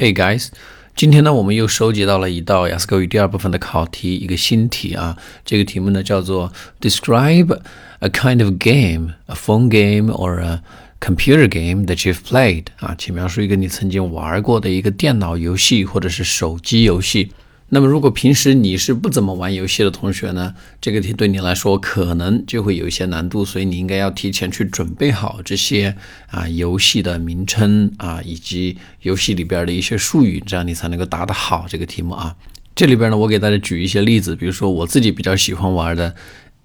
[0.00, 0.50] Hey guys，
[0.94, 5.18] 今天呢，我们又收集到了一道雅思口语第二部分的考题，一个新题啊。
[5.44, 7.58] 这个题目呢叫做 Describe
[7.98, 10.62] a kind of game, a phone game or a
[11.00, 17.32] computer game that you've played 啊，请描述一个你曾经玩过的一个电脑游戏或者是手机游戏。
[17.70, 25.94] 那么，如果平时你是不怎么玩游戏的同学呢，这个题对你来说可能就会有一些难度，所以你应该要提前去准备好这些
[26.28, 32.34] 啊游戏的名称啊，以及游戏里边的一些术语，这样你才能够答得好这个题目啊。
[32.74, 36.14] 这里边呢，我给大家举一些例子，比如说我自己比较喜欢玩的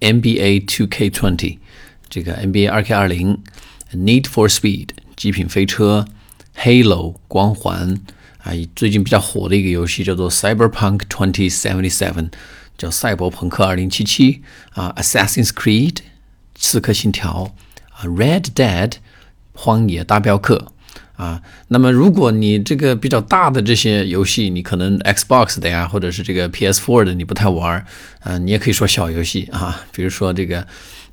[0.00, 1.58] NBA 2K20，
[2.08, 6.06] 这个 NBA 2K20，Need for Speed 极品飞车
[6.56, 8.00] ，Halo 光环。
[8.44, 12.28] 啊，最近比较火的一个游戏叫做 Cyberpunk 2077，
[12.76, 14.40] 叫赛博朋克2077
[14.74, 15.96] 啊，Assassin's Creed
[16.54, 17.54] 刺客信条
[17.90, 18.92] 啊，Red Dead
[19.54, 20.72] 荒野大镖客
[21.16, 21.40] 啊。
[21.68, 27.86] 那么，如果你这个比较大的这些游戏，你可能 Xbox 的呀，或者是这个 PS4 的，你不太玩儿，
[28.24, 30.66] 嗯，你也可以说小游戏啊，比如说这个，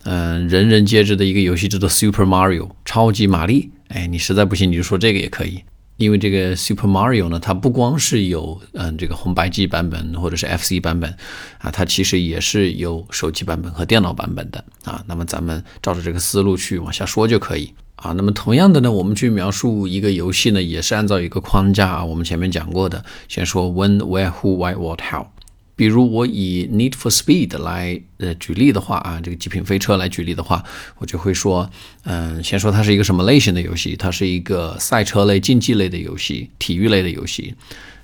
[0.03, 5.64] 嗯，人人皆知的一个游戏叫做 Super Mario 超级玛丽，哎，你实在不行你就说这个也可以。
[6.02, 11.16] 因为这个 Super Mario 呢，它不光是有嗯这个红白机版本或者是 FC 版本
[11.59, 15.03] 啊，它其实也是有手机版本和电脑版本的啊。
[15.08, 18.13] 那么咱们照着这个思路去往下说就可以啊。
[18.13, 22.03] 那么同样的呢，我们去描述一个游戏呢，也是按照一个框架啊。
[22.03, 25.27] 我们前面讲过的，先说 When, Where, Who, Why, What, How。
[25.75, 30.64] 比如我以 Need for Speed 来呃举例的话啊，这个极品飞车来举例的话，
[30.97, 31.69] 我就会说，
[32.03, 37.53] 嗯，先说它是一个什么类型的游戏，它是一个赛车类、竞技类的游戏，体育类的游戏。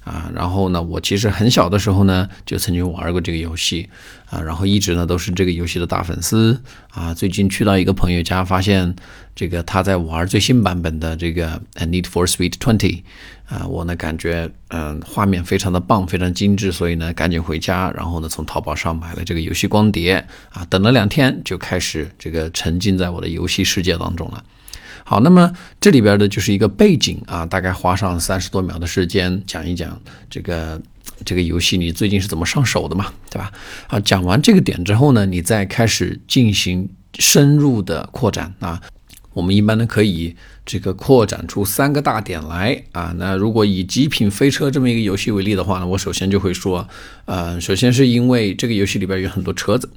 [0.04, 3.90] 啊，然后呢，我其实很小的时候呢，就曾经玩过这个游戏，
[4.30, 6.58] 啊，然后一直呢都是这个游戏的大粉丝，
[6.92, 8.96] 啊，最近去到一个朋友家，发现
[9.36, 13.02] 这个他在玩最新版本的这个 Need for Speed Twenty，
[13.50, 24.44] 啊，我呢感觉嗯画面非常的棒，非常精致，所以呢赶紧回家，然后呢从淘宝上买了这个游戏光碟，啊，等了两天就开始这个沉浸在我的游戏世界当中了。
[25.04, 30.82] 好，那么这里边的就是一个背景啊，大概花上三十多秒的时间讲一讲这个
[31.24, 33.52] 这个游戏你最近是怎么上手的嘛，对吧？
[33.88, 38.82] 啊，讲完这个点之后呢，你再开始进行深入的扩展啊。
[39.38, 43.14] 我们一般呢可以这个扩展出三个大点来啊。
[43.20, 46.88] 那如果以极品飞车这么一个游戏为例的话呢，我首先就会说，
[47.26, 49.88] 呃，首先是因为这个游戏里边有很多车子。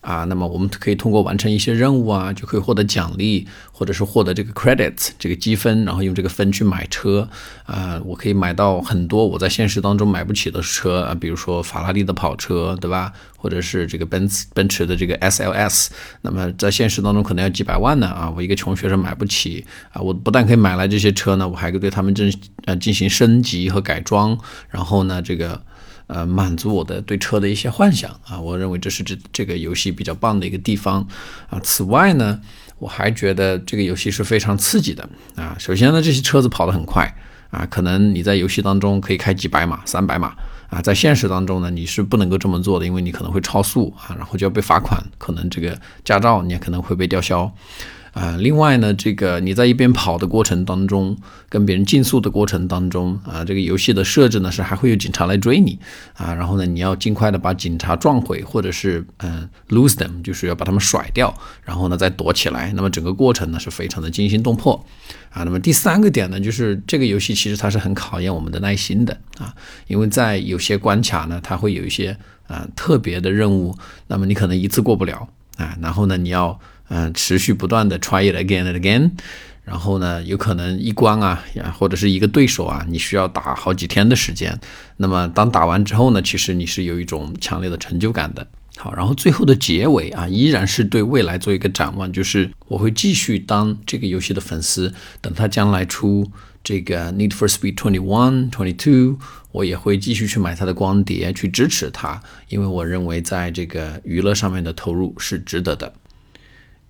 [0.00, 7.28] 啊，那么我们可以通过完成一些任务啊，就可以获得奖励，或者是获得这个 credits 这个积分，然后用这个分去买车
[7.66, 13.12] 啊，我可以买到很多我在现实当中买不起的车啊，比如说法拉利的跑车，对吧？
[13.36, 15.88] 或者是这个奔驰奔驰的这个 SLS，
[16.22, 22.32] 那么在现实当中可能要几百万呢啊，我一个穷学生买不起啊，我不但可以买来这些车呢，我还可以对他们进
[22.64, 24.38] 呃进行升级和改装，
[24.70, 25.62] 然后呢这个。
[26.12, 31.06] 呃，满足我的对车的一些幻想啊，我认为这是这这个游戏比较棒的一个地方
[31.48, 31.60] 啊。
[31.62, 32.40] 此外呢，
[32.80, 35.54] 我还觉得这个游戏是非常刺激的啊。
[35.56, 37.14] 首先呢，这些车子跑得很快
[37.52, 40.34] 啊，可能你在游戏当中可以开几百码、三百码
[40.68, 47.48] 啊，在现实当中呢，你是不能够这么做的，因为你可能会超速啊，然后就要被罚款，可能这个驾照你也可能会被吊销。
[48.12, 51.16] 啊，另外呢，这个你在一边跑的过程当中，
[51.48, 55.78] 跟别人竞速的过程当中，啊，这个游戏的设置呢是还会有警察来追你，
[56.14, 61.32] 啊，然后呢，你要尽快的把警察撞毁，或者是嗯 lose them，就是要把他们甩掉，
[61.62, 62.72] 然后呢再躲起来。
[62.74, 64.84] 那么整个过程呢是非常的惊心动魄，
[65.30, 69.54] 啊，那么第三个点呢，就是这个游戏其实它是很考验我们的耐心的，啊，
[69.86, 72.16] 因为在有些关卡呢，它会有一些
[72.48, 73.76] 啊特别的任务，
[74.08, 76.58] 那么你可能一次过不了，啊，然后呢你要。
[76.90, 79.12] 嗯，持续不断的 try it again and again，
[79.64, 81.42] 然后呢，有可能一关啊，
[81.78, 84.58] 或者是一个对手啊，你需要打好几天的时间。
[84.96, 88.44] 那么当打完之后呢，其实你是有一种强烈的成就感的。
[88.76, 96.28] 好，然后最后的结尾啊，依然是对未来做一个展望，就是我会继续当这个游戏的粉丝，等它将来出
[96.64, 99.18] 这个 Need for Speed Twenty One Twenty Two，
[99.52, 105.92] 我也会继续去买它的光碟，去支持它，因为我认为在这个娱乐上面的投入是值得的。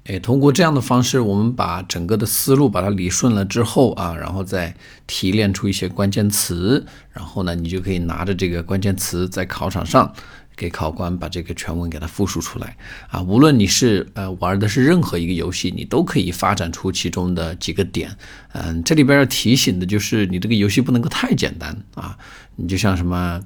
[0.05, 4.75] 诶，通过这样的方式，我们把整个的思路把它理顺了之后啊，然后再
[5.06, 10.12] 提炼出一些关键词，然后呢，你就可以拿着这个关键词在考场上
[10.56, 12.76] 给考官把这个全文给它复述出来
[13.08, 13.20] 啊。
[13.23, 18.17] 无论你是呃玩的是任何一个游戏，你都可以发展出其中的几个点。
[18.53, 22.17] 嗯，这里边要提醒的就是，你这个游戏不能够太简单啊。
[22.56, 23.41] 你就像什么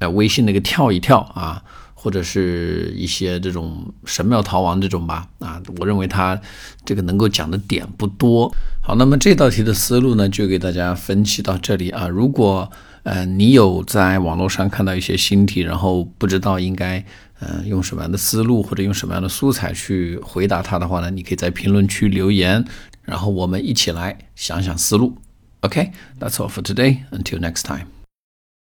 [0.00, 1.62] 呃微信那个跳一跳啊。
[2.02, 6.40] 或者是一些这种神庙逃亡这种吧，啊，我认为它
[6.84, 8.52] 这个能够讲的点不多。
[8.82, 12.08] 好，那么这道题的思路呢，就给大家分析到这里啊。
[12.08, 12.68] 如果
[13.04, 17.04] 呃你有在网络上看到一些新题，然后不知道应该
[17.38, 22.64] 呃用什么样的思路或者用什么样的素材去回答它的话呢，你可以在评论区留言，
[23.04, 25.16] 然后我们一起来想想思路。
[25.60, 27.04] OK，that's all for today.
[27.12, 28.01] Until next time.